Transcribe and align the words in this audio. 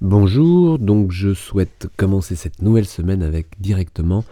Bonjour, 0.00 0.78
donc 0.78 1.12
je 1.12 1.34
souhaite 1.34 1.88
commencer 1.98 2.34
cette 2.34 2.62
nouvelle 2.62 2.86
semaine 2.86 3.22
avec 3.22 3.60
directement 3.60 4.24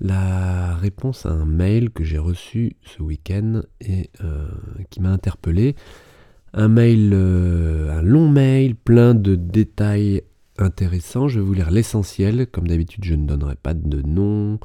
la 0.00 0.74
réponse 0.74 1.24
à 1.24 1.30
un 1.30 1.44
mail 1.44 1.90
que 1.90 2.02
j'ai 2.02 2.18
reçu 2.18 2.74
ce 2.82 3.00
week-end 3.00 3.62
et 3.80 4.10
euh, 4.24 4.48
qui 4.90 5.00
m'a 5.00 5.10
interpellé. 5.10 5.76
Un 6.52 6.66
mail, 6.66 7.12
euh, 7.12 7.96
un 7.96 8.02
long 8.02 8.28
mail 8.28 8.74
plein 8.74 9.14
de 9.14 9.36
détails 9.36 10.24
intéressants. 10.58 11.28
Je 11.28 11.38
vais 11.38 11.46
vous 11.46 11.54
lire 11.54 11.70
l'essentiel. 11.70 12.48
Comme 12.48 12.66
d'habitude, 12.66 13.04
je 13.04 13.14
ne 13.14 13.24
donnerai 13.24 13.54
pas 13.54 13.74
de 13.74 14.02
nom, 14.02 14.58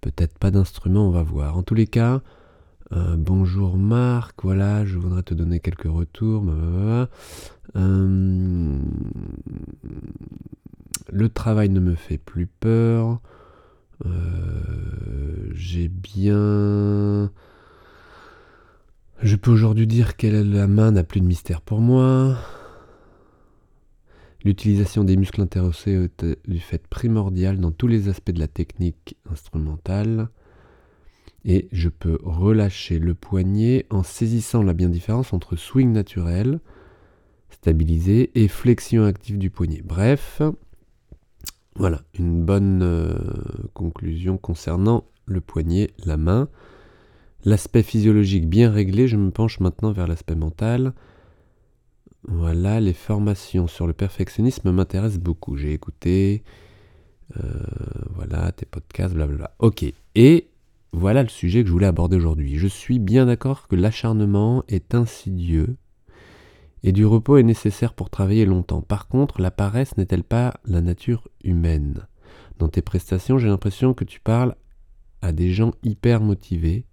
peut-être 0.00 0.36
pas 0.36 0.50
d'instrument, 0.50 1.06
on 1.06 1.12
va 1.12 1.22
voir. 1.22 1.56
En 1.56 1.62
tous 1.62 1.76
les 1.76 1.86
cas, 1.86 2.22
euh, 2.92 3.16
bonjour 3.16 3.78
Marc, 3.78 4.42
voilà, 4.42 4.84
je 4.84 4.98
voudrais 4.98 5.22
te 5.22 5.34
donner 5.34 5.60
quelques 5.60 5.88
retours. 5.88 6.44
Euh, 7.76 8.78
le 11.12 11.28
travail 11.28 11.68
ne 11.68 11.80
me 11.80 11.94
fait 11.94 12.18
plus 12.18 12.46
peur. 12.46 13.20
Euh, 14.06 15.50
j'ai 15.52 15.88
bien... 15.88 17.30
Je 19.22 19.36
peux 19.36 19.50
aujourd'hui 19.50 19.86
dire 19.86 20.16
que 20.16 20.26
la 20.26 20.66
main 20.66 20.92
n'a 20.92 21.04
plus 21.04 21.20
de 21.20 21.26
mystère 21.26 21.60
pour 21.60 21.80
moi. 21.80 22.36
L'utilisation 24.42 25.04
des 25.04 25.18
muscles 25.18 25.42
interossés 25.42 25.92
est 25.92 26.24
du 26.48 26.60
fait 26.60 26.86
primordial 26.88 27.60
dans 27.60 27.70
tous 27.70 27.86
les 27.86 28.08
aspects 28.08 28.30
de 28.30 28.38
la 28.38 28.48
technique 28.48 29.18
instrumentale. 29.30 30.30
Et 31.44 31.68
je 31.72 31.88
peux 31.88 32.18
relâcher 32.22 32.98
le 32.98 33.14
poignet 33.14 33.86
en 33.90 34.02
saisissant 34.02 34.62
la 34.62 34.74
bien 34.74 34.88
différence 34.88 35.32
entre 35.32 35.56
swing 35.56 35.92
naturel, 35.92 36.60
stabilisé, 37.50 38.30
et 38.34 38.48
flexion 38.48 39.04
active 39.04 39.38
du 39.38 39.50
poignet. 39.50 39.82
Bref, 39.82 40.42
voilà, 41.76 42.02
une 42.18 42.44
bonne 42.44 42.82
euh, 42.82 43.16
conclusion 43.72 44.36
concernant 44.36 45.04
le 45.24 45.40
poignet, 45.40 45.90
la 46.04 46.16
main. 46.16 46.48
L'aspect 47.44 47.82
physiologique 47.82 48.48
bien 48.48 48.70
réglé, 48.70 49.08
je 49.08 49.16
me 49.16 49.30
penche 49.30 49.60
maintenant 49.60 49.92
vers 49.92 50.06
l'aspect 50.06 50.34
mental. 50.34 50.92
Voilà, 52.28 52.80
les 52.80 52.92
formations 52.92 53.66
sur 53.66 53.86
le 53.86 53.94
perfectionnisme 53.94 54.70
m'intéressent 54.72 55.20
beaucoup. 55.20 55.56
J'ai 55.56 55.72
écouté, 55.72 56.42
euh, 57.38 57.64
voilà, 58.10 58.52
tes 58.52 58.66
podcasts, 58.66 59.14
blablabla. 59.14 59.54
Ok, 59.58 59.84
et 60.14 60.48
voilà 60.92 61.22
le 61.22 61.28
sujet 61.28 61.62
que 61.62 61.68
je 61.68 61.72
voulais 61.72 61.86
aborder 61.86 62.16
aujourd'hui. 62.16 62.56
Je 62.56 62.66
suis 62.66 62.98
bien 62.98 63.26
d'accord 63.26 63.68
que 63.68 63.76
l'acharnement 63.76 64.64
est 64.68 64.94
insidieux 64.94 65.76
et 66.82 66.92
du 66.92 67.06
repos 67.06 67.36
est 67.36 67.42
nécessaire 67.42 67.94
pour 67.94 68.10
travailler 68.10 68.44
longtemps. 68.44 68.82
Par 68.82 69.06
contre, 69.06 69.40
la 69.40 69.50
paresse 69.50 69.96
n'est-elle 69.96 70.24
pas 70.24 70.54
la 70.64 70.80
nature 70.80 71.28
humaine? 71.44 72.06
Dans 72.58 72.68
tes 72.68 72.82
prestations, 72.82 73.38
j'ai 73.38 73.48
l'impression 73.48 73.94
que 73.94 74.04
tu 74.04 74.20
parles 74.20 74.56
à 75.22 75.32
des 75.32 75.52
gens 75.52 75.72
hyper 75.82 76.20
motivés 76.20 76.86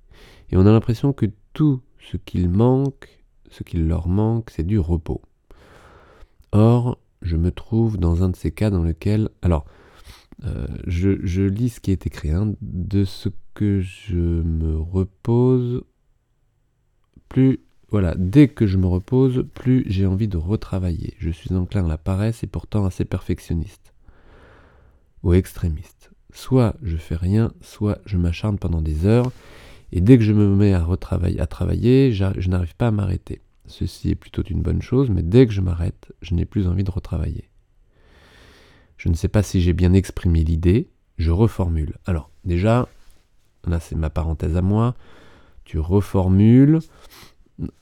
et 0.50 0.58
on 0.58 0.66
a 0.66 0.72
l'impression 0.72 1.14
que 1.14 1.26
tout 1.54 1.82
ce 2.00 2.18
qu'il 2.18 2.50
manque, 2.50 3.24
ce 3.50 3.64
qu'il 3.64 3.88
leur 3.88 4.08
manque, 4.08 4.52
c'est 4.52 4.66
du 4.66 4.80
repos. 4.80 5.22
Or, 6.52 7.00
je 7.22 7.36
me 7.36 7.52
trouve 7.52 7.98
dans 7.98 8.24
un 8.24 8.30
de 8.30 8.36
ces 8.36 8.52
cas 8.52 8.70
dans 8.70 8.84
lequel... 8.84 9.30
Alors, 9.42 9.66
euh, 10.46 10.68
je, 10.86 11.42
lis 11.42 11.70
ce 11.70 11.80
qui 11.80 11.92
est 11.92 12.06
écrit. 12.06 12.30
Hein. 12.30 12.54
de 12.62 13.06
ce 13.06 13.30
je 13.62 14.16
me 14.16 14.78
repose, 14.78 15.84
plus 17.30 17.60
voilà, 17.90 18.16
dès 18.18 18.50
que 18.50 18.68
je 18.68 18.78
me 18.78 18.88
repose, 18.88 19.46
plus 19.54 19.86
j'ai 19.88 20.06
envie 20.06 20.28
de 20.28 20.38
retravailler. 20.38 21.14
Je 21.20 21.30
suis 21.30 21.54
enclin 21.54 21.86
à 21.86 21.88
la 21.88 21.98
paresse 21.98 22.44
et 22.44 22.48
pourtant 22.48 22.86
assez 22.86 23.06
perfectionniste 23.06 23.94
ou 25.24 25.34
extrémiste. 25.34 26.12
Soit 26.34 26.76
je 26.84 26.98
fais 26.98 27.16
rien, 27.16 27.54
soit 27.62 28.00
je 28.06 28.18
m'acharne 28.18 28.60
pendant 28.60 28.82
des 28.82 29.06
heures, 29.06 29.32
et 29.92 30.02
dès 30.02 30.18
que 30.18 30.24
je 30.24 30.34
me 30.34 30.54
mets 30.54 30.74
à, 30.74 30.84
retravailler, 30.84 31.40
à 31.40 31.48
travailler, 31.48 32.12
je 32.12 32.50
n'arrive 32.50 32.76
pas 32.76 32.88
à 32.88 32.92
m'arrêter. 32.92 33.42
Ceci 33.68 34.10
est 34.10 34.16
plutôt 34.16 34.44
une 34.44 34.62
bonne 34.62 34.82
chose, 34.82 35.10
mais 35.10 35.24
dès 35.24 35.48
que 35.48 35.54
je 35.54 35.62
m'arrête, 35.62 36.14
je 36.22 36.34
n'ai 36.34 36.46
plus 36.46 36.68
envie 36.68 36.84
de 36.84 36.92
retravailler. 36.92 37.50
Je 38.98 39.10
ne 39.10 39.14
sais 39.14 39.28
pas 39.28 39.44
si 39.44 39.62
j'ai 39.62 39.74
bien 39.74 39.94
exprimé 39.94 40.44
l'idée, 40.44 40.90
je 41.18 41.32
reformule. 41.32 41.96
Alors, 42.06 42.30
déjà, 42.44 42.88
là 43.70 43.80
c'est 43.80 43.96
ma 43.96 44.10
parenthèse 44.10 44.56
à 44.56 44.62
moi, 44.62 44.96
tu 45.66 45.80
reformules. 45.80 46.80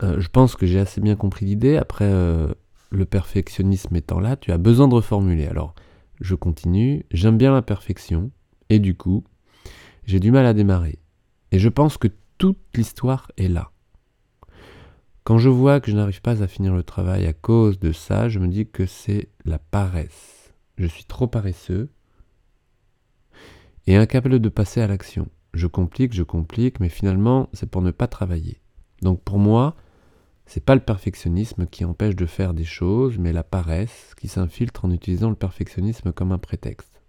Euh, 0.04 0.20
je 0.20 0.30
pense 0.30 0.56
que 0.56 0.66
j'ai 0.66 0.80
assez 0.80 1.02
bien 1.02 1.16
compris 1.16 1.46
l'idée. 1.46 1.78
Après, 1.78 2.06
euh, 2.06 2.54
le 2.92 3.06
perfectionnisme 3.06 3.96
étant 3.96 4.20
là, 4.20 4.36
tu 4.36 4.52
as 4.52 4.58
besoin 4.58 4.88
de 4.88 4.96
reformuler. 4.96 5.48
Alors, 5.48 5.76
je 6.22 6.36
continue. 6.36 7.06
J'aime 7.12 7.38
bien 7.38 7.54
la 7.54 7.62
perfection. 7.62 8.32
Et 8.70 8.80
du 8.80 8.96
coup, 8.96 9.24
j'ai 10.06 10.20
du 10.20 10.32
mal 10.32 10.46
à 10.46 10.54
démarrer. 10.54 11.00
Et 11.52 11.60
je 11.60 11.70
pense 11.70 11.98
que 11.98 12.08
toute 12.38 12.60
l'histoire 12.74 13.32
est 13.38 13.48
là. 13.48 13.72
Quand 15.24 15.38
je 15.38 15.50
vois 15.50 15.80
que 15.80 15.92
je 15.92 15.96
n'arrive 15.96 16.22
pas 16.22 16.42
à 16.44 16.48
finir 16.48 16.74
le 16.74 16.84
travail 16.84 17.26
à 17.26 17.34
cause 17.34 17.80
de 17.80 17.92
ça, 17.92 18.30
je 18.30 18.40
me 18.40 18.48
dis 18.48 18.68
que 18.68 18.86
c'est 18.86 19.30
la 19.44 19.60
paresse 19.60 20.36
je 20.78 20.86
suis 20.86 21.06
trop 21.06 21.28
paresseux 21.28 21.90
et 23.88 23.96
incapable 23.96 24.40
de 24.40 24.50
passer 24.50 24.82
à 24.82 24.88
l'action. 24.88 25.28
Je 25.56 25.68
complique, 25.68 26.14
je 26.14 26.24
complique, 26.24 26.82
mais 26.82 26.90
finalement, 26.90 27.50
c'est 27.54 27.70
pour 27.70 27.82
ne 27.82 27.92
pas 27.92 28.08
travailler. 28.08 28.60
Donc 29.02 29.24
pour 29.24 29.40
moi, 29.40 29.74
c'est 30.46 30.64
pas 30.64 30.76
le 30.76 30.82
perfectionnisme 30.82 31.66
qui 31.66 31.86
empêche 31.86 32.18
de 32.18 32.26
faire 32.26 32.54
des 32.54 32.66
choses, 32.66 33.18
mais 33.18 33.32
la 33.32 33.44
paresse 33.44 34.14
qui 34.18 34.28
s'infiltre 34.28 34.84
en 34.84 34.92
utilisant 34.92 35.30
le 35.30 35.36
perfectionnisme 35.36 36.12
comme 36.12 36.34
un 36.34 36.38
prétexte. 36.38 37.02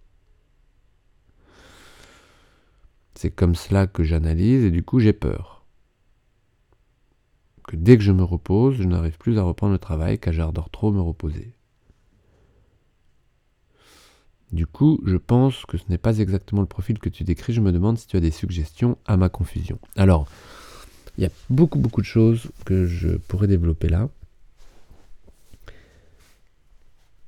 C'est 3.15 3.31
comme 3.31 3.53
cela 3.53 3.85
que 3.85 4.03
j'analyse 4.03 4.63
et 4.63 4.71
du 4.71 4.81
coup 4.81 4.99
j'ai 4.99 5.11
peur. 5.11 5.65
Que 7.67 7.75
dès 7.75 7.97
que 7.97 8.03
je 8.03 8.13
me 8.13 8.23
repose, 8.23 8.75
je 8.75 8.83
n'arrive 8.83 9.17
plus 9.17 9.37
à 9.37 9.43
reprendre 9.43 9.73
le 9.73 9.79
travail 9.79 10.19
car 10.19 10.31
j'adore 10.31 10.69
trop 10.69 10.93
me 10.93 11.01
reposer. 11.01 11.56
Du 14.51 14.65
coup, 14.65 15.01
je 15.05 15.17
pense 15.17 15.65
que 15.65 15.77
ce 15.77 15.83
n'est 15.89 15.97
pas 15.97 16.19
exactement 16.19 16.61
le 16.61 16.67
profil 16.67 16.99
que 16.99 17.09
tu 17.09 17.23
décris. 17.23 17.53
Je 17.53 17.61
me 17.61 17.71
demande 17.71 17.97
si 17.97 18.07
tu 18.07 18.15
as 18.15 18.21
des 18.21 18.31
suggestions 18.31 18.97
à 19.05 19.17
ma 19.17 19.29
confusion. 19.29 19.77
Alors, 19.97 20.27
il 21.17 21.23
y 21.23 21.27
a 21.27 21.31
beaucoup 21.49 21.79
beaucoup 21.79 22.01
de 22.01 22.05
choses 22.05 22.47
que 22.65 22.85
je 22.85 23.09
pourrais 23.09 23.47
développer 23.47 23.89
là. 23.89 24.09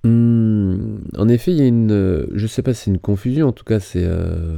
Hmm, 0.05 0.99
en 1.17 1.27
effet, 1.27 1.51
il 1.51 1.57
y 1.57 1.61
a 1.61 1.67
une, 1.67 2.27
je 2.33 2.41
ne 2.41 2.47
sais 2.47 2.61
pas 2.61 2.73
si 2.73 2.85
c'est 2.85 2.91
une 2.91 2.99
confusion. 2.99 3.49
En 3.49 3.51
tout 3.51 3.65
cas, 3.65 3.81
c'est, 3.81 4.05
euh, 4.05 4.57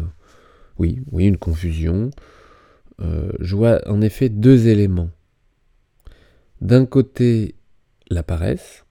oui, 0.77 1.01
oui, 1.11 1.25
une 1.25 1.38
confusion. 1.38 2.11
Euh, 3.01 3.31
je 3.39 3.55
vois 3.55 3.81
en 3.89 4.01
effet 4.01 4.29
deux 4.29 4.67
éléments. 4.67 5.09
D'un 6.61 6.85
côté, 6.85 7.55
la 8.11 8.21
paresse, 8.21 8.85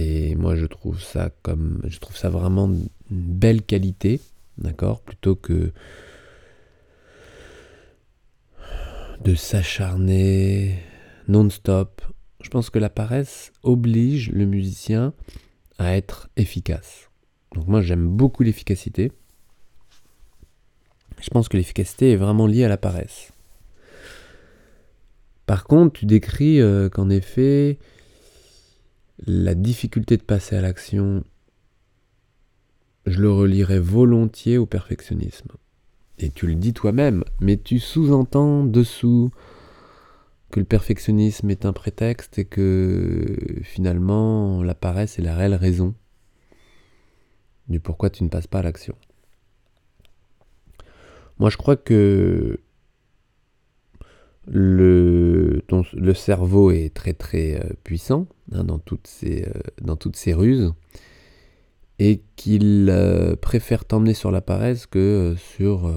et 0.00 0.36
moi, 0.36 0.54
je 0.54 0.64
trouve 0.64 1.02
ça 1.02 1.30
comme, 1.42 1.82
je 1.88 1.98
trouve 1.98 2.16
ça 2.16 2.28
vraiment 2.28 2.66
une 2.68 2.88
belle 3.10 3.62
qualité, 3.62 4.20
d'accord, 4.56 5.00
plutôt 5.00 5.34
que 5.34 5.72
de 9.24 9.34
s'acharner 9.34 10.78
non-stop. 11.26 12.00
Je 12.40 12.48
pense 12.48 12.70
que 12.70 12.78
la 12.78 12.90
paresse 12.90 13.50
oblige 13.64 14.30
le 14.30 14.46
musicien 14.46 15.14
à 15.78 15.96
être 15.96 16.28
efficace. 16.36 17.10
Donc 17.56 17.66
moi, 17.66 17.82
j'aime 17.82 18.06
beaucoup 18.06 18.44
l'efficacité. 18.44 19.10
Je 21.20 21.30
pense 21.30 21.48
que 21.48 21.56
l'efficacité 21.56 22.12
est 22.12 22.16
vraiment 22.16 22.46
liée 22.46 22.62
à 22.62 22.68
la 22.68 22.76
paresse. 22.76 23.32
Par 25.46 25.64
contre, 25.64 25.98
tu 25.98 26.06
décris 26.06 26.60
euh, 26.60 26.88
qu'en 26.88 27.10
effet, 27.10 27.80
la 29.26 29.54
difficulté 29.54 30.16
de 30.16 30.22
passer 30.22 30.56
à 30.56 30.60
l'action, 30.60 31.24
je 33.06 33.20
le 33.20 33.30
relierais 33.30 33.80
volontiers 33.80 34.58
au 34.58 34.66
perfectionnisme. 34.66 35.50
Et 36.18 36.30
tu 36.30 36.46
le 36.46 36.54
dis 36.54 36.72
toi-même, 36.72 37.24
mais 37.40 37.56
tu 37.56 37.78
sous-entends 37.78 38.64
dessous 38.64 39.30
que 40.50 40.60
le 40.60 40.66
perfectionnisme 40.66 41.50
est 41.50 41.64
un 41.64 41.72
prétexte 41.72 42.38
et 42.38 42.44
que 42.44 43.36
finalement 43.62 44.62
la 44.62 44.74
paresse 44.74 45.18
est 45.18 45.22
la 45.22 45.36
réelle 45.36 45.54
raison 45.54 45.94
du 47.68 47.80
pourquoi 47.80 48.08
tu 48.08 48.24
ne 48.24 48.28
passes 48.28 48.46
pas 48.46 48.60
à 48.60 48.62
l'action. 48.62 48.96
Moi 51.38 51.50
je 51.50 51.56
crois 51.56 51.76
que 51.76 52.60
le, 54.50 55.62
cerveau 56.14 56.70
est 56.70 56.94
très 56.94 57.12
très 57.12 57.56
euh, 57.56 57.72
puissant 57.84 58.26
hein, 58.52 58.64
dans, 58.64 58.78
toutes 58.78 59.06
ces, 59.06 59.44
euh, 59.44 59.60
dans 59.80 59.96
toutes 59.96 60.16
ces 60.16 60.32
ruses 60.32 60.72
et 61.98 62.22
qu'il 62.36 62.88
euh, 62.90 63.36
préfère 63.36 63.84
t'emmener 63.84 64.14
sur 64.14 64.30
la 64.30 64.40
paresse 64.40 64.86
que 64.86 65.34
sur 65.36 65.92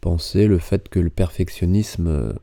penser 0.00 0.46
le 0.46 0.58
fait 0.58 0.88
que 0.88 1.00
le 1.00 1.10
perfectionnisme 1.10 2.34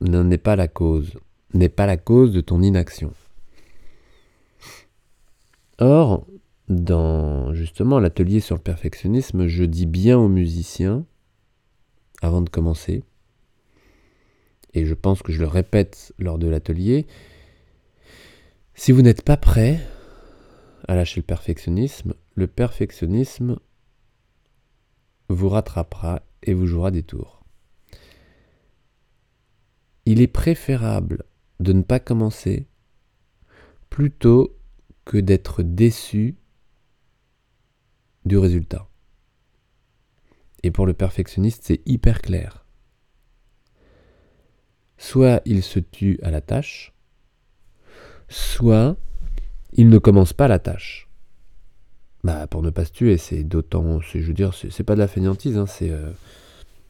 n'est 0.00 0.38
pas 0.38 0.56
la 0.56 0.68
cause, 0.68 1.14
n'est 1.54 1.68
pas 1.68 1.86
la 1.86 1.96
cause 1.96 2.32
de 2.32 2.40
ton 2.40 2.62
inaction. 2.62 3.12
Or, 5.78 6.26
dans 6.68 7.52
justement 7.52 7.98
l'atelier 7.98 8.40
sur 8.40 8.54
le 8.54 8.62
perfectionnisme, 8.62 9.46
je 9.46 9.64
dis 9.64 9.86
bien 9.86 10.18
aux 10.18 10.28
musiciens, 10.28 11.04
avant 12.22 12.42
de 12.42 12.48
commencer, 12.48 13.02
et 14.74 14.84
je 14.84 14.94
pense 14.94 15.22
que 15.22 15.32
je 15.32 15.40
le 15.40 15.46
répète 15.46 16.12
lors 16.18 16.38
de 16.38 16.48
l'atelier, 16.48 17.06
si 18.74 18.92
vous 18.92 19.02
n'êtes 19.02 19.22
pas 19.22 19.36
prêt 19.36 19.80
à 20.88 20.96
lâcher 20.96 21.20
le 21.20 21.26
perfectionnisme, 21.26 22.14
le 22.34 22.46
perfectionnisme 22.46 23.58
vous 25.28 25.48
rattrapera 25.48 26.22
et 26.42 26.54
vous 26.54 26.66
jouera 26.66 26.90
des 26.90 27.02
tours. 27.02 27.44
Il 30.06 30.20
est 30.20 30.26
préférable 30.26 31.24
de 31.60 31.72
ne 31.72 31.82
pas 31.82 32.00
commencer 32.00 32.66
plutôt 33.88 34.58
que 35.04 35.18
d'être 35.18 35.62
déçu 35.62 36.36
du 38.24 38.36
résultat. 38.36 38.88
Et 40.62 40.70
pour 40.70 40.86
le 40.86 40.94
perfectionniste, 40.94 41.62
c'est 41.64 41.80
hyper 41.86 42.20
clair. 42.20 42.63
Soit 44.98 45.42
il 45.44 45.62
se 45.62 45.78
tue 45.78 46.18
à 46.22 46.30
la 46.30 46.40
tâche, 46.40 46.92
soit 48.28 48.96
il 49.72 49.88
ne 49.88 49.98
commence 49.98 50.32
pas 50.32 50.48
la 50.48 50.58
tâche. 50.58 51.08
Bah, 52.22 52.46
pour 52.46 52.62
ne 52.62 52.70
pas 52.70 52.84
se 52.86 52.92
tuer, 52.92 53.18
c'est 53.18 53.42
d'autant, 53.44 54.00
je 54.00 54.18
veux 54.18 54.32
dire, 54.32 54.54
c'est 54.54 54.82
pas 54.82 54.94
de 54.94 55.00
la 55.00 55.08
fainéantise, 55.08 55.58
hein, 55.58 55.66
euh, 55.82 56.10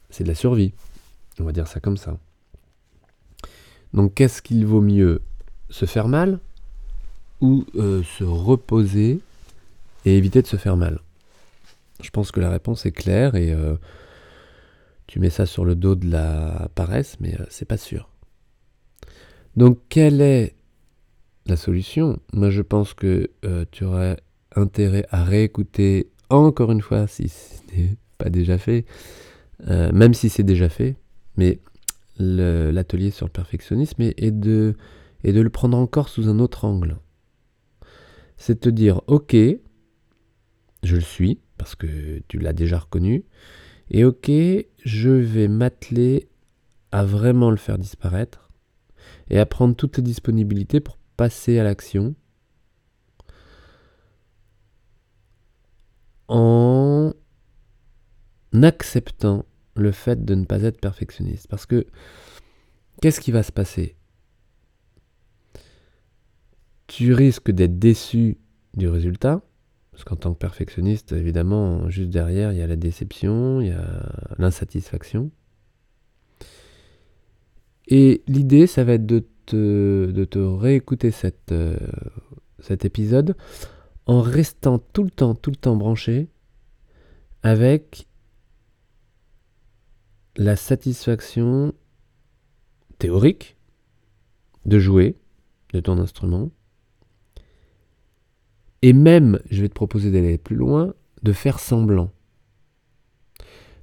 c'est 0.09 0.23
de 0.23 0.29
la 0.29 0.35
survie. 0.35 0.71
On 1.39 1.43
va 1.43 1.51
dire 1.51 1.67
ça 1.67 1.81
comme 1.81 1.97
ça. 1.97 2.17
Donc, 3.93 4.13
qu'est-ce 4.13 4.41
qu'il 4.41 4.65
vaut 4.65 4.81
mieux 4.81 5.21
Se 5.69 5.85
faire 5.85 6.07
mal 6.07 6.39
ou 7.41 7.65
euh, 7.75 8.01
se 8.03 8.23
reposer 8.23 9.19
et 10.05 10.17
éviter 10.17 10.41
de 10.41 10.47
se 10.47 10.55
faire 10.55 10.77
mal? 10.77 10.99
Je 12.01 12.09
pense 12.11 12.31
que 12.31 12.39
la 12.39 12.49
réponse 12.49 12.85
est 12.85 12.91
claire 12.91 13.35
et 13.35 13.51
euh, 13.51 13.75
tu 15.07 15.19
mets 15.19 15.29
ça 15.29 15.45
sur 15.45 15.65
le 15.65 15.75
dos 15.75 15.95
de 15.95 16.09
la 16.09 16.69
paresse, 16.75 17.17
mais 17.19 17.37
c'est 17.49 17.65
pas 17.65 17.77
sûr. 17.77 18.09
Donc, 19.55 19.79
quelle 19.89 20.21
est 20.21 20.55
la 21.45 21.55
solution? 21.55 22.19
Moi, 22.33 22.49
je 22.49 22.61
pense 22.61 22.93
que 22.93 23.29
tu 23.71 23.83
aurais 23.83 24.17
intérêt 24.55 25.05
à 25.09 25.23
réécouter 25.23 26.09
encore 26.29 26.71
une 26.71 26.81
fois 26.81 27.07
si 27.07 27.29
ce 27.29 27.75
n'est 27.75 27.97
pas 28.17 28.29
déjà 28.29 28.57
fait, 28.57 28.85
euh, 29.67 29.91
même 29.91 30.13
si 30.13 30.29
c'est 30.29 30.43
déjà 30.43 30.69
fait, 30.69 30.95
mais 31.37 31.59
l'atelier 32.17 33.11
sur 33.11 33.25
le 33.25 33.31
perfectionnisme 33.31 34.01
et, 34.01 34.31
de, 34.31 34.75
de 35.23 35.41
le 35.41 35.49
prendre 35.49 35.77
encore 35.77 36.07
sous 36.07 36.29
un 36.29 36.39
autre 36.39 36.63
angle. 36.63 36.97
C'est 38.37 38.61
te 38.61 38.69
dire, 38.69 39.01
ok, 39.07 39.35
je 40.83 40.95
le 40.95 41.01
suis, 41.01 41.39
parce 41.57 41.75
que 41.75 42.21
tu 42.27 42.37
l'as 42.39 42.53
déjà 42.53 42.79
reconnu, 42.79 43.25
et 43.89 44.03
ok, 44.03 44.31
je 44.83 45.09
vais 45.09 45.47
m'atteler 45.47 46.27
à 46.91 47.03
vraiment 47.05 47.51
le 47.51 47.57
faire 47.57 47.77
disparaître, 47.77 48.49
et 49.29 49.39
à 49.39 49.45
prendre 49.45 49.75
toutes 49.75 49.97
les 49.97 50.03
disponibilités 50.03 50.79
pour 50.79 50.97
passer 51.17 51.59
à 51.59 51.63
l'action, 51.63 52.15
en 56.27 57.13
acceptant 58.53 59.45
le 59.75 59.91
fait 59.91 60.23
de 60.23 60.33
ne 60.33 60.45
pas 60.45 60.61
être 60.63 60.79
perfectionniste. 60.79 61.47
Parce 61.47 61.65
que 61.65 61.85
qu'est-ce 63.01 63.19
qui 63.19 63.31
va 63.31 63.43
se 63.43 63.51
passer? 63.51 63.95
Tu 66.87 67.13
risques 67.13 67.51
d'être 67.51 67.77
déçu 67.77 68.37
du 68.73 68.87
résultat, 68.87 69.41
parce 69.95 70.03
qu'en 70.03 70.17
tant 70.17 70.33
que 70.33 70.39
perfectionniste, 70.39 71.13
évidemment, 71.13 71.89
juste 71.89 72.09
derrière, 72.09 72.51
il 72.51 72.57
y 72.57 72.61
a 72.61 72.67
la 72.67 72.75
déception, 72.75 73.61
il 73.61 73.67
y 73.67 73.71
a 73.71 74.11
l'insatisfaction. 74.37 75.31
Et 77.87 78.21
l'idée, 78.27 78.67
ça 78.67 78.83
va 78.83 78.93
être 78.93 79.05
de 79.05 79.23
te, 79.45 80.37
réécouter 80.37 81.11
euh, 81.51 81.77
cet 82.59 82.83
épisode 82.83 83.37
en 84.05 84.19
restant 84.19 84.79
tout 84.79 85.03
le 85.03 85.11
temps, 85.11 85.33
tout 85.33 85.49
le 85.49 85.55
temps 85.55 85.77
branché 85.77 86.27
avec 87.41 88.05
la 90.35 90.57
satisfaction 90.57 91.73
théorique 92.99 93.55
de 94.65 94.77
jouer 94.77 95.15
de 95.71 95.79
ton 95.79 95.99
instrument. 95.99 96.51
Et 98.85 98.93
même, 98.93 99.39
je 99.49 99.63
vais 99.63 99.69
te 99.69 99.73
proposer 99.73 100.11
d'aller 100.11 100.37
plus 100.37 100.55
loin, 100.55 100.93
de 101.23 101.33
faire 101.33 101.57
semblant. 101.57 102.11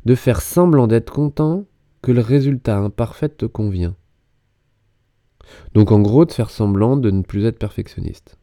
De 0.04 0.14
faire 0.14 0.40
semblant 0.40 0.86
d'être 0.86 1.12
content 1.12 1.64
que 2.02 2.12
le 2.12 2.20
résultat 2.20 2.78
imparfait 2.78 3.28
te 3.28 3.46
convient. 3.46 3.96
Donc 5.74 5.90
en 5.90 6.00
gros, 6.00 6.24
de 6.24 6.30
faire 6.30 6.50
semblant 6.50 6.96
de 6.96 7.10
ne 7.10 7.22
plus 7.22 7.44
être 7.46 7.58
perfectionniste 7.58 8.38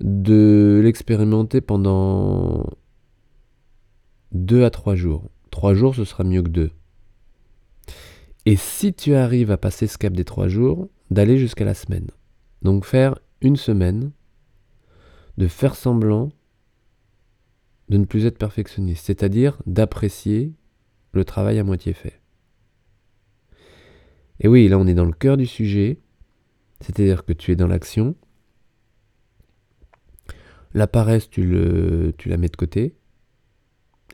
de 0.00 0.80
l'expérimenter 0.82 1.60
pendant 1.60 2.66
2 4.32 4.64
à 4.64 4.70
3 4.70 4.94
jours. 4.94 5.24
3 5.50 5.74
jours, 5.74 5.94
ce 5.94 6.04
sera 6.04 6.24
mieux 6.24 6.42
que 6.42 6.48
2. 6.48 6.70
Et 8.46 8.56
si 8.56 8.94
tu 8.94 9.14
arrives 9.14 9.50
à 9.50 9.58
passer 9.58 9.86
ce 9.86 9.98
cap 9.98 10.14
des 10.14 10.24
3 10.24 10.48
jours, 10.48 10.88
d'aller 11.10 11.36
jusqu'à 11.36 11.64
la 11.64 11.74
semaine. 11.74 12.06
Donc 12.62 12.86
faire 12.86 13.18
une 13.42 13.56
semaine, 13.56 14.12
de 15.36 15.46
faire 15.48 15.74
semblant 15.74 16.30
de 17.88 17.96
ne 17.96 18.04
plus 18.04 18.26
être 18.26 18.38
perfectionniste, 18.38 19.06
c'est-à-dire 19.06 19.58
d'apprécier 19.66 20.52
le 21.12 21.24
travail 21.24 21.58
à 21.58 21.64
moitié 21.64 21.92
fait. 21.92 22.20
Et 24.38 24.48
oui, 24.48 24.68
là 24.68 24.78
on 24.78 24.86
est 24.86 24.94
dans 24.94 25.04
le 25.04 25.12
cœur 25.12 25.36
du 25.36 25.46
sujet, 25.46 25.98
c'est-à-dire 26.80 27.24
que 27.24 27.32
tu 27.32 27.52
es 27.52 27.56
dans 27.56 27.66
l'action, 27.66 28.14
la 30.72 30.86
paresse, 30.86 31.28
tu, 31.28 31.44
la 31.44 32.36
mets 32.36 32.48
de 32.48 32.56
côté. 32.56 32.94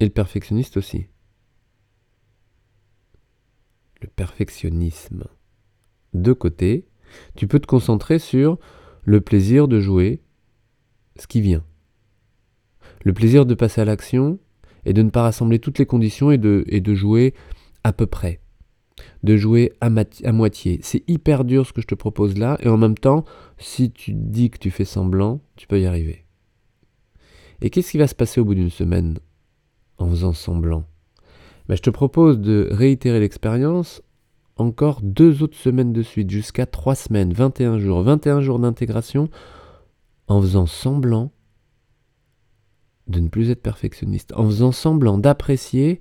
Et 0.01 0.05
le 0.05 0.11
perfectionniste 0.11 0.77
aussi. 0.77 1.07
Le 4.01 4.09
perfectionnisme. 4.09 5.25
De 6.15 6.33
côté, 6.33 6.87
tu 7.35 7.47
peux 7.47 7.61
te 7.61 7.67
concentrer 7.67 8.19
sur 8.19 8.59
le 9.05 9.21
plaisir 9.21 9.69
de 9.69 9.81
jouer 9.81 10.23
ce 11.21 11.27
qui 11.27 11.41
vient. 11.41 11.65
Le 13.05 13.13
plaisir 13.13 13.47
de 13.47 13.55
passer 13.55 13.81
à 13.81 13.85
l'action 13.85 14.39
et 14.85 14.93
de 14.93 15.03
ne 15.03 15.11
pas 15.11 15.23
rassembler 15.23 15.59
toutes 15.59 15.79
les 15.79 15.87
conditions 15.87 16.31
et 16.31 16.39
de, 16.39 16.95
jouer 16.95 17.35
à 17.85 17.93
peu 17.93 18.07
près. 18.07 18.41
De 19.23 19.37
jouer 19.37 19.73
à, 19.81 19.89
à 20.25 20.33
moitié. 20.33 20.81
C'est 20.83 21.09
hyper 21.09 21.45
dur 21.45 21.67
ce 21.67 21.73
que 21.73 21.83
je 21.83 21.87
te 21.87 21.95
propose 21.95 22.39
là, 22.39 22.57
et 22.61 22.69
en 22.69 22.77
même 22.77 22.97
temps, 22.97 23.25
si 23.59 23.91
tu 23.91 24.13
dis 24.13 24.51
que 24.51 24.59
tu 24.59 24.71
fais 24.71 24.85
semblant, 24.85 25.41
tu 25.57 25.67
peux 25.67 25.81
y 25.81 25.87
arriver. 25.87 26.25
Et 27.61 27.71
qu'est-ce 27.71 27.91
qui 27.91 27.99
va 27.99 28.07
se 28.07 28.15
passer 28.15 28.41
au 28.41 28.45
bout 28.45 28.55
d'une 28.55 28.71
semaine 28.71 29.19
en 29.99 30.09
faisant 30.09 30.33
semblant? 30.33 30.85
Ben, 31.69 31.77
Je 31.77 31.83
te 31.83 31.91
propose 31.91 32.39
de 32.39 32.69
réitérer 32.71 33.21
l'expérience 33.21 34.03
encore 34.57 35.01
deux 35.03 35.43
autres 35.43 35.57
semaines 35.57 35.93
de 35.93 36.03
suite, 36.03 36.31
jusqu'à 36.31 36.67
trois 36.67 36.95
semaines, 36.95 37.33
21 37.33 37.79
jours, 37.79 38.03
21 38.03 38.41
jours 38.41 38.59
d'intégration 38.59 39.29
en 40.29 40.41
faisant 40.41 40.67
semblant 40.67 41.33
de 43.07 43.21
ne 43.21 43.29
plus 43.29 43.51
être 43.51 43.63
perfectionniste, 43.63 44.33
en 44.35 44.45
faisant 44.47 44.73
semblant 44.73 45.19
d'apprécier 45.19 46.01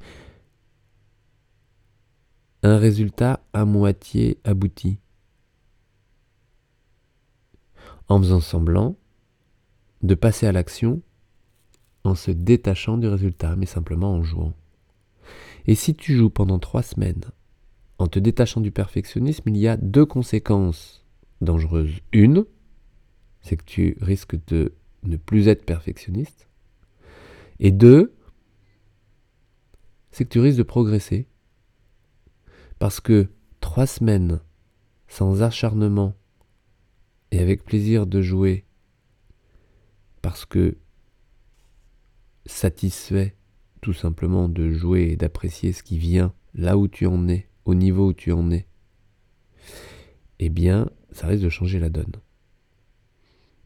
un 2.64 2.78
résultat 2.78 3.42
à 3.54 3.66
moitié 3.66 4.40
abouti, 4.44 4.98
en 8.08 8.20
faisant 8.20 8.40
semblant 8.40 8.96
de 10.02 10.16
passer 10.16 10.48
à 10.48 10.52
l'action 10.52 11.02
en 12.04 12.16
se 12.16 12.32
détachant 12.32 12.98
du 12.98 13.08
résultat, 13.08 13.56
mais 13.56 13.66
simplement 13.66 14.14
en 14.14 14.24
jouant. 14.24 14.54
Et 15.68 15.76
si 15.76 15.96
tu 15.96 16.16
joues 16.16 16.30
pendant 16.30 16.60
trois 16.60 16.84
semaines, 16.84 17.26
en 17.98 18.08
te 18.08 18.20
détachant 18.20 18.62
du 18.62 18.72
perfectionnisme, 18.72 19.50
il 19.50 19.58
y 19.58 19.68
a 19.68 19.78
deux 19.78 20.06
conséquences 20.06 21.06
dangereuses. 21.42 22.00
Une, 22.12 22.46
c'est 23.46 23.58
que 23.58 23.64
tu 23.64 23.96
risques 24.02 24.44
de 24.48 24.74
ne 25.04 25.18
plus 25.18 25.48
être 25.48 25.66
perfectionniste. 25.66 26.50
Et 27.60 27.72
deux, 27.72 28.16
c'est 30.10 30.26
que 30.26 30.30
tu 30.30 30.40
risques 30.40 30.58
de 30.58 30.64
progresser. 30.64 31.28
Parce 32.80 33.00
que 33.00 33.30
trois 33.60 33.86
semaines 33.86 34.42
sans 35.08 35.44
acharnement 35.44 36.16
et 37.30 37.38
avec 37.40 37.64
plaisir 37.64 38.08
de 38.08 38.20
jouer, 38.20 38.66
parce 40.24 40.46
que 40.46 40.78
satisfait 42.48 43.36
tout 43.82 43.94
simplement 43.94 44.50
de 44.50 44.72
jouer 44.72 45.10
et 45.12 45.16
d'apprécier 45.18 45.72
ce 45.72 45.84
qui 45.84 46.00
vient 46.00 46.34
là 46.56 46.78
où 46.78 46.88
tu 46.88 47.06
en 47.06 47.28
es, 47.28 47.48
au 47.66 47.76
niveau 47.76 48.08
où 48.08 48.14
tu 48.14 48.32
en 48.32 48.50
es, 48.50 48.66
eh 50.40 50.50
bien, 50.50 50.90
ça 51.12 51.28
risque 51.28 51.44
de 51.44 51.50
changer 51.50 51.78
la 51.78 51.90
donne. 51.90 52.16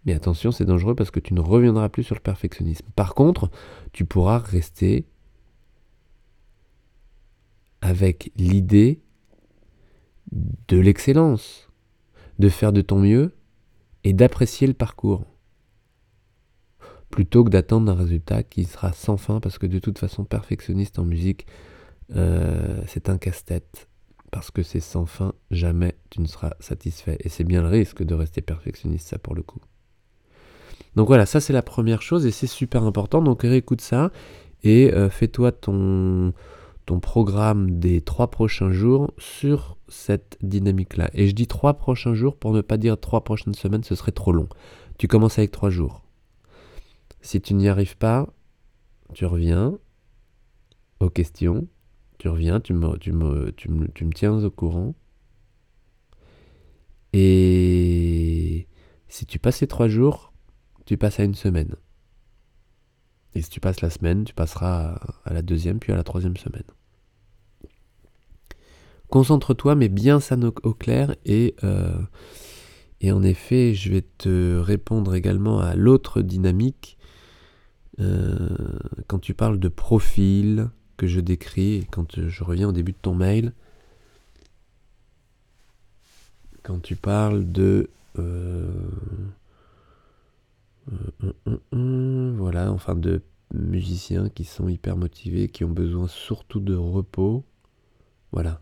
Mais 0.05 0.13
attention, 0.13 0.51
c'est 0.51 0.65
dangereux 0.65 0.95
parce 0.95 1.11
que 1.11 1.19
tu 1.19 1.33
ne 1.33 1.41
reviendras 1.41 1.89
plus 1.89 2.03
sur 2.03 2.15
le 2.15 2.21
perfectionnisme. 2.21 2.87
Par 2.95 3.13
contre, 3.13 3.49
tu 3.91 4.05
pourras 4.05 4.37
rester 4.37 5.05
avec 7.81 8.31
l'idée 8.35 9.01
de 10.31 10.77
l'excellence, 10.77 11.69
de 12.37 12.49
faire 12.49 12.71
de 12.71 12.81
ton 12.81 12.99
mieux 12.99 13.33
et 14.03 14.13
d'apprécier 14.13 14.67
le 14.67 14.73
parcours. 14.73 15.25
Plutôt 17.09 17.43
que 17.43 17.49
d'attendre 17.49 17.91
un 17.91 17.95
résultat 17.95 18.43
qui 18.43 18.65
sera 18.65 18.93
sans 18.93 19.17
fin 19.17 19.39
parce 19.39 19.57
que 19.57 19.65
de 19.65 19.79
toute 19.79 19.97
façon, 19.97 20.23
perfectionniste 20.23 20.99
en 20.99 21.05
musique, 21.05 21.47
euh, 22.15 22.81
c'est 22.87 23.09
un 23.09 23.17
casse-tête. 23.17 23.87
Parce 24.31 24.51
que 24.51 24.61
c'est 24.61 24.79
sans 24.79 25.07
fin, 25.07 25.33
jamais 25.49 25.95
tu 26.11 26.21
ne 26.21 26.27
seras 26.27 26.53
satisfait. 26.59 27.17
Et 27.21 27.29
c'est 27.29 27.43
bien 27.43 27.63
le 27.63 27.67
risque 27.67 28.03
de 28.03 28.13
rester 28.13 28.41
perfectionniste, 28.41 29.07
ça 29.07 29.17
pour 29.17 29.33
le 29.33 29.41
coup. 29.41 29.59
Donc 30.99 31.07
voilà, 31.07 31.25
ça 31.25 31.39
c'est 31.39 31.53
la 31.53 31.61
première 31.61 32.01
chose 32.01 32.25
et 32.25 32.31
c'est 32.31 32.45
super 32.45 32.83
important. 32.83 33.21
Donc 33.21 33.43
réécoute 33.43 33.79
ça 33.79 34.11
et 34.63 34.93
euh, 34.93 35.09
fais-toi 35.09 35.53
ton, 35.53 36.33
programme 37.01 37.79
des 37.79 38.01
trois 38.01 38.29
prochains 38.29 38.73
jours 38.73 39.13
sur 39.17 39.77
cette 39.87 40.37
dynamique-là. 40.41 41.09
Et 41.13 41.29
je 41.29 41.31
dis 41.33 41.47
trois 41.47 41.75
prochains 41.75 42.13
jours 42.15 42.35
pour 42.35 42.51
ne 42.51 42.59
pas 42.59 42.75
dire 42.75 42.99
trois 42.99 43.23
prochaines 43.23 43.53
semaines, 43.53 43.85
ce 43.85 43.95
serait 43.95 44.11
trop 44.11 44.33
long. 44.33 44.49
Tu 44.97 45.07
commences 45.07 45.39
avec 45.39 45.51
trois 45.51 45.69
jours. 45.69 46.01
Si 47.21 47.39
tu 47.39 47.53
n'y 47.53 47.69
arrives 47.69 47.95
pas, 47.95 48.27
tu 49.13 49.25
reviens 49.25 49.79
aux 50.99 51.09
questions, 51.09 51.65
tu 52.17 52.27
reviens, 52.27 52.59
tu 52.59 52.73
me, 52.73 52.97
tu 52.97 53.13
me, 53.13 53.53
tu 53.53 53.71
me, 53.71 53.87
tu 53.87 54.03
me 54.03 54.11
tiens 54.11 54.33
au 54.43 54.51
courant. 54.51 54.95
Et 57.13 58.67
si 59.07 59.25
tu 59.25 59.39
passes 59.39 59.59
ces 59.59 59.67
trois 59.67 59.87
jours, 59.87 60.29
tu 60.89 60.97
passes 60.97 61.19
à 61.19 61.23
une 61.23 61.35
semaine. 61.35 61.75
Et 63.35 63.43
si 63.43 63.49
tu 63.51 63.59
passes 63.59 63.81
la 63.81 63.91
semaine, 63.91 64.23
tu 64.23 64.33
passeras 64.33 64.99
à 65.23 65.33
la 65.33 65.43
deuxième, 65.43 65.77
puis 65.77 65.93
à 65.93 65.95
la 65.95 66.03
troisième 66.03 66.35
semaine. 66.35 66.63
Concentre-toi, 69.07 69.75
mais 69.75 69.87
bien 69.87 70.19
ça 70.19 70.35
au 70.63 70.73
clair. 70.73 71.15
Et, 71.25 71.53
euh, 71.63 72.01
et 73.01 73.11
en 73.11 73.21
effet, 73.21 73.75
je 73.75 73.91
vais 73.91 74.01
te 74.01 74.57
répondre 74.57 75.13
également 75.13 75.59
à 75.59 75.75
l'autre 75.75 76.23
dynamique. 76.23 76.97
Euh, 77.99 78.49
quand 79.05 79.19
tu 79.19 79.35
parles 79.35 79.59
de 79.59 79.69
profil 79.69 80.71
que 80.97 81.05
je 81.05 81.19
décris, 81.19 81.85
quand 81.91 82.19
je 82.19 82.43
reviens 82.43 82.69
au 82.69 82.71
début 82.71 82.93
de 82.93 82.97
ton 82.99 83.13
mail, 83.13 83.53
quand 86.63 86.81
tu 86.81 86.95
parles 86.95 87.47
de... 87.51 87.91
Euh, 88.17 88.65
voilà, 91.71 92.71
enfin 92.71 92.95
de 92.95 93.21
musiciens 93.53 94.29
qui 94.29 94.43
sont 94.43 94.67
hyper 94.67 94.97
motivés, 94.97 95.49
qui 95.49 95.63
ont 95.63 95.71
besoin 95.71 96.07
surtout 96.07 96.59
de 96.59 96.75
repos. 96.75 97.45
Voilà. 98.31 98.61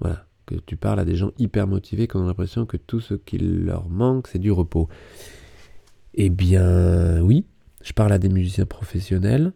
Voilà. 0.00 0.26
Que 0.46 0.54
tu 0.54 0.76
parles 0.76 1.00
à 1.00 1.04
des 1.04 1.14
gens 1.14 1.32
hyper 1.38 1.66
motivés 1.66 2.08
qui 2.08 2.16
ont 2.16 2.26
l'impression 2.26 2.64
que 2.64 2.78
tout 2.78 3.00
ce 3.00 3.14
qui 3.14 3.38
leur 3.38 3.88
manque, 3.88 4.28
c'est 4.28 4.38
du 4.38 4.50
repos. 4.50 4.88
Eh 6.14 6.30
bien, 6.30 7.20
oui, 7.20 7.44
je 7.82 7.92
parle 7.92 8.12
à 8.12 8.18
des 8.18 8.30
musiciens 8.30 8.64
professionnels. 8.64 9.52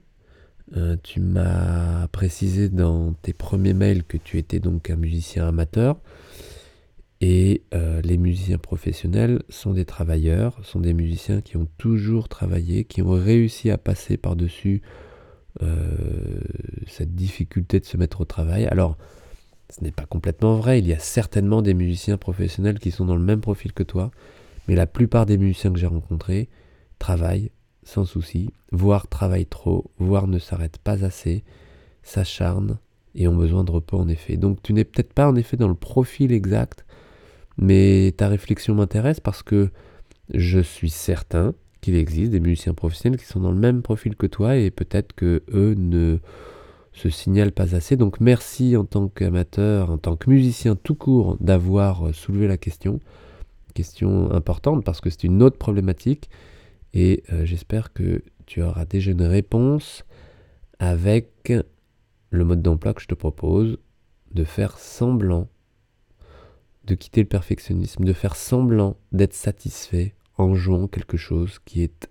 Euh, 0.77 0.97
tu 1.03 1.21
m'as 1.21 2.09
précisé 2.09 2.69
dans 2.69 3.15
tes 3.15 3.33
premiers 3.33 3.75
mails 3.75 4.05
que 4.05 4.17
tu 4.17 4.39
étais 4.39 4.61
donc 4.61 4.91
un 4.91 4.97
musicien 4.97 5.47
amateur. 5.47 5.99
Et 7.25 7.63
euh, 7.73 8.01
les 8.03 8.19
musiciens 8.19 8.59
professionnels 8.59 9.45
sont 9.49 9.73
des 9.73 9.85
travailleurs, 9.85 10.59
sont 10.65 10.81
des 10.81 10.93
musiciens 10.93 11.41
qui 11.41 11.57
ont 11.57 11.69
toujours 11.79 12.29
travaillé, 12.29 12.83
qui 12.83 13.01
ont 13.01 13.13
réussi 13.13 13.71
à 13.71 13.79
passer 13.79 14.17
par-dessus 14.17 14.83
euh, 15.63 16.41
cette 16.89 17.15
difficulté 17.15 17.79
de 17.79 17.85
se 17.85 17.97
mettre 17.97 18.23
au 18.23 18.25
travail. 18.25 18.67
Alors, 18.67 18.99
ce 19.71 19.85
n'est 19.85 19.93
pas 19.93 20.05
complètement 20.05 20.57
vrai, 20.57 20.81
il 20.81 20.87
y 20.89 20.93
a 20.93 20.99
certainement 20.99 21.63
des 21.63 21.75
musiciens 21.75 22.17
professionnels 22.17 22.81
qui 22.81 22.91
sont 22.91 23.05
dans 23.05 23.15
le 23.15 23.23
même 23.23 23.41
profil 23.41 23.73
que 23.73 23.85
toi, 23.85 24.11
mais 24.67 24.75
la 24.75 24.89
plupart 24.89 25.25
des 25.25 25.39
musiciens 25.39 25.73
que 25.73 25.79
j'ai 25.79 25.87
rencontrés 25.87 26.49
travaillent 26.99 27.53
sans 27.85 28.05
souci, 28.05 28.51
voire 28.73 29.07
travaillent 29.07 29.47
trop, 29.47 29.93
voire 29.99 30.27
ne 30.27 30.41
s'arrêtent 30.41 30.79
pas 30.79 31.05
assez, 31.05 31.45
s'acharnent 32.03 32.79
et 33.15 33.29
ont 33.29 33.37
besoin 33.37 33.63
de 33.63 33.71
repos 33.71 33.99
en 33.99 34.09
effet. 34.09 34.37
Donc 34.37 34.61
tu 34.61 34.73
n'es 34.73 34.85
peut-être 34.85 35.13
pas 35.13 35.29
en 35.29 35.37
effet 35.37 35.57
dans 35.57 35.69
le 35.69 35.75
profil 35.75 36.33
exact 36.33 36.85
mais 37.59 38.15
ta 38.17 38.29
réflexion 38.29 38.75
m'intéresse 38.75 39.21
parce 39.21 39.43
que 39.43 39.71
je 40.33 40.61
suis 40.61 40.91
certain 40.91 41.55
qu'il 41.81 41.97
existe 41.97 42.31
des 42.31 42.41
musiciens 42.41 42.75
professionnels 42.75 43.19
qui 43.19 43.27
sont 43.27 43.41
dans 43.41 43.51
le 43.51 43.59
même 43.59 43.83
profil 43.83 44.17
que 44.17 44.27
toi 44.27 44.57
et 44.57 44.71
peut-être 44.71 45.13
que 45.15 45.43
eux 45.53 45.75
ne 45.77 46.19
se 46.93 47.09
signalent 47.09 47.53
pas 47.53 47.75
assez. 47.75 47.97
Donc 47.97 48.21
merci 48.21 48.77
en 48.77 48.85
tant 48.85 49.09
qu'amateur, 49.09 49.91
en 49.91 49.99
tant 49.99 50.17
que 50.17 50.31
musicien 50.31 50.77
tout 50.77 50.95
court 50.95 51.37
d'avoir 51.41 52.15
soulevé 52.15 52.47
la 52.47 52.57
question. 52.57 53.01
Question 53.75 54.31
importante 54.33 54.85
parce 54.85 55.01
que 55.01 55.11
c'est 55.11 55.25
une 55.25 55.43
autre 55.43 55.59
problématique 55.59 56.29
et 56.95 57.23
euh, 57.33 57.45
j'espère 57.45 57.93
que 57.93 58.23
tu 58.47 58.63
auras 58.63 58.85
déjà 58.85 59.13
une 59.13 59.23
réponse 59.23 60.05
avec 60.79 61.53
le 62.31 62.45
mode 62.45 62.63
d'emploi 62.63 62.93
que 62.93 63.01
je 63.01 63.07
te 63.07 63.15
propose 63.15 63.79
de 64.35 64.45
faire 64.45 64.79
semblant 64.79 65.49
de 66.85 66.95
quitter 66.95 67.23
le 67.23 67.29
perfectionnisme, 67.29 68.05
de 68.05 68.13
faire 68.13 68.37
semblant 68.37 68.97
d'être 69.13 69.35
satisfait 69.35 70.15
en 70.37 70.55
jouant 70.55 70.89
quelque 70.89 71.17
chose 71.17 71.59
qui 71.65 71.83
est 71.83 72.09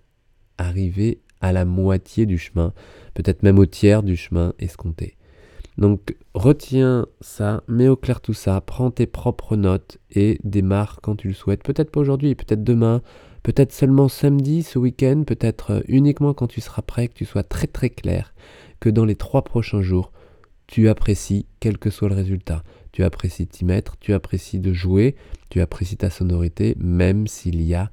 arrivé 0.58 1.20
à 1.40 1.52
la 1.52 1.64
moitié 1.64 2.24
du 2.24 2.38
chemin, 2.38 2.72
peut-être 3.14 3.42
même 3.42 3.58
au 3.58 3.66
tiers 3.66 4.02
du 4.02 4.16
chemin 4.16 4.54
escompté. 4.58 5.16
Donc 5.78 6.16
retiens 6.34 7.06
ça, 7.20 7.62
mets 7.66 7.88
au 7.88 7.96
clair 7.96 8.20
tout 8.20 8.34
ça, 8.34 8.60
prends 8.60 8.90
tes 8.90 9.06
propres 9.06 9.56
notes 9.56 9.98
et 10.10 10.38
démarre 10.44 11.00
quand 11.02 11.16
tu 11.16 11.28
le 11.28 11.34
souhaites. 11.34 11.62
Peut-être 11.62 11.90
pas 11.90 12.00
aujourd'hui, 12.00 12.34
peut-être 12.34 12.62
demain, 12.62 13.02
peut-être 13.42 13.72
seulement 13.72 14.08
samedi, 14.08 14.62
ce 14.62 14.78
week-end, 14.78 15.24
peut-être 15.26 15.82
uniquement 15.88 16.34
quand 16.34 16.46
tu 16.46 16.60
seras 16.60 16.82
prêt, 16.82 17.08
que 17.08 17.14
tu 17.14 17.24
sois 17.24 17.42
très 17.42 17.66
très 17.66 17.90
clair, 17.90 18.34
que 18.80 18.90
dans 18.90 19.04
les 19.04 19.16
trois 19.16 19.42
prochains 19.42 19.82
jours, 19.82 20.12
tu 20.66 20.88
apprécies 20.88 21.46
quel 21.58 21.78
que 21.78 21.90
soit 21.90 22.08
le 22.08 22.14
résultat 22.14 22.62
tu 22.92 23.02
apprécies 23.04 23.46
t'y 23.46 23.64
mettre, 23.64 23.96
tu 23.98 24.12
apprécies 24.12 24.60
de 24.60 24.72
jouer, 24.72 25.16
tu 25.48 25.60
apprécies 25.60 25.96
ta 25.96 26.10
sonorité, 26.10 26.76
même 26.78 27.26
s'il 27.26 27.60
y 27.62 27.74
a 27.74 27.90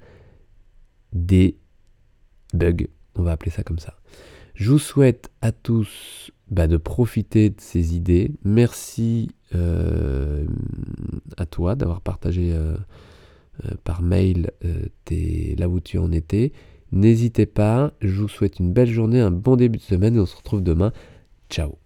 des 1.13 1.58
bugs, 2.53 2.88
on 3.15 3.24
va 3.24 3.32
appeler 3.32 3.51
ça 3.51 3.63
comme 3.63 3.79
ça. 3.79 3.96
Je 4.53 4.72
vous 4.72 4.79
souhaite 4.79 5.32
à 5.41 5.51
tous 5.51 6.32
bah, 6.51 6.68
de 6.68 6.77
profiter 6.77 7.50
de 7.50 7.60
ces 7.60 7.96
idées. 7.96 8.32
Merci 8.44 9.29
euh, 9.56 10.46
à 11.38 11.46
toi 11.46 11.75
d'avoir 11.75 12.01
partagé 12.01 12.51
euh, 12.51 12.75
euh, 13.65 13.72
par 13.84 14.01
mail 14.01 14.51
là 15.58 15.70
où 15.70 15.79
tu 15.79 15.98
en 15.98 16.12
étais. 16.12 16.51
N'hésitez 16.91 17.46
pas, 17.46 17.94
je 18.01 18.22
vous 18.22 18.27
souhaite 18.27 18.60
une 18.60 18.74
belle 18.74 18.89
journée, 18.89 19.20
un 19.20 19.32
bon 19.32 19.56
début 19.56 19.77
de 19.77 19.84
semaine 19.84 20.15
et 20.15 20.20
on 20.20 20.25
se 20.25 20.36
retrouve 20.36 20.62
demain. 20.62 20.91
Ciao 21.50 21.77